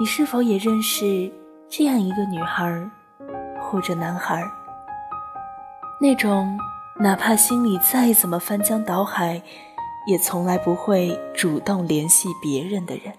[0.00, 1.28] 你是否也认识
[1.68, 2.88] 这样一个女孩
[3.60, 4.40] 或者男孩？
[6.00, 6.56] 那种
[7.00, 9.42] 哪怕心里再怎么翻江倒海，
[10.06, 13.12] 也从来不会主动联系别人的人。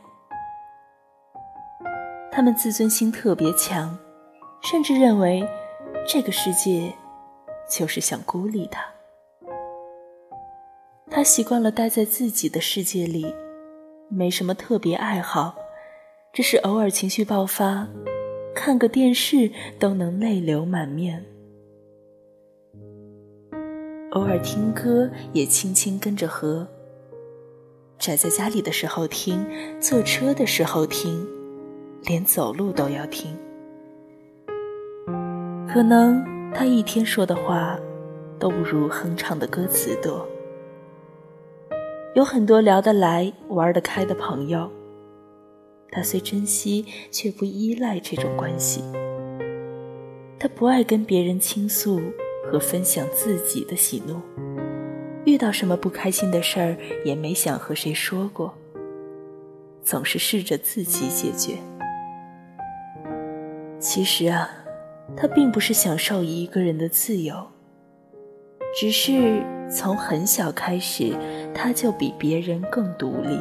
[2.31, 3.97] 他们自尊心特别强，
[4.61, 5.46] 甚至认为
[6.07, 6.93] 这个世界
[7.69, 8.82] 就是想孤立他。
[11.11, 13.36] 他习惯了待在自己的世界里，
[14.07, 15.54] 没什么特别爱好，
[16.32, 17.88] 只是偶尔情绪爆发，
[18.56, 21.25] 看个电视都能泪流满面。
[24.11, 26.68] 偶尔听歌也轻轻跟着和，
[27.97, 29.46] 宅在家里的时候听，
[29.79, 31.28] 坐车的时候听，
[32.03, 33.36] 连走路都要听。
[35.67, 37.78] 可能他一天说的话，
[38.39, 40.28] 都不如哼唱的歌词多。
[42.16, 44.67] 有很多聊得来、玩得开的朋友，
[45.92, 48.84] 他虽珍惜，却不依赖这种关系。
[50.40, 52.02] 他不爱跟别人倾诉
[52.46, 54.22] 和分享自己的喜怒，
[55.26, 58.54] 遇到什么不开心的事儿，也没想和谁说过，
[59.84, 61.58] 总是试着自己解决。
[63.80, 64.50] 其实啊，
[65.16, 67.48] 他并不是享受一个人的自由，
[68.80, 69.44] 只是。
[69.72, 71.16] 从很小开始，
[71.53, 73.38] 他就比别人更独立，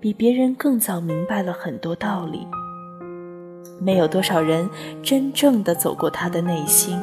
[0.00, 2.46] 比别人更早明白了很多道理。
[3.80, 4.68] 没有多少人
[5.02, 6.98] 真正的走过他的内心。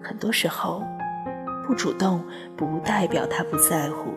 [0.00, 0.82] 很多时候，
[1.66, 2.22] 不主动
[2.56, 4.10] 不代表他不在乎，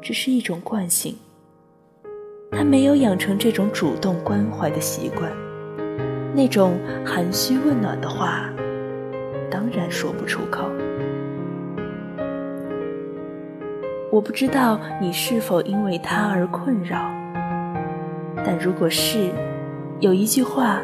[0.00, 1.16] 只是一种惯性。
[2.50, 5.32] 他没有养成这种主动关怀的习惯，
[6.34, 8.50] 那种含蓄问暖的话。
[9.50, 10.68] 当然说不出口。
[14.12, 16.98] 我不知道你是否因为他而困扰，
[18.44, 19.30] 但如果是，
[20.00, 20.82] 有一句话，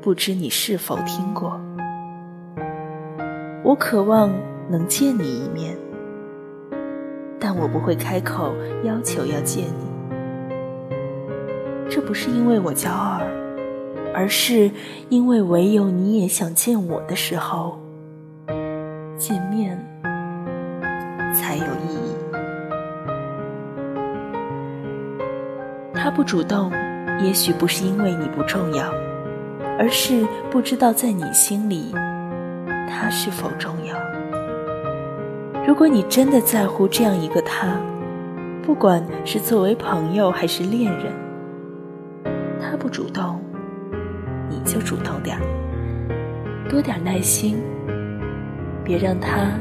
[0.00, 1.60] 不知你是否听过：
[3.64, 4.30] 我渴望
[4.70, 5.76] 能见你一面，
[7.40, 9.88] 但我不会开口要求要见你。
[11.90, 13.20] 这不是因为我骄傲。
[14.14, 14.70] 而是
[15.10, 17.78] 因为唯有你也想见我的时候，
[19.16, 19.78] 见面
[21.34, 22.27] 才有意义。
[26.00, 26.70] 他不主动，
[27.20, 28.88] 也许不是因为你不重要，
[29.76, 31.92] 而是不知道在你心里，
[32.88, 33.96] 他是否重要。
[35.66, 37.76] 如果你真的在乎这样一个他，
[38.62, 41.12] 不管是作为朋友还是恋人，
[42.60, 43.40] 他不主动。
[44.50, 45.38] 你就主动点
[46.70, 47.60] 多点耐心，
[48.82, 49.52] 别让他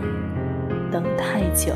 [0.90, 1.74] 等太久。